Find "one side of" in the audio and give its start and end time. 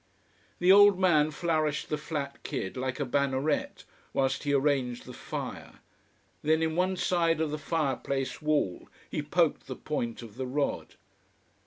6.75-7.51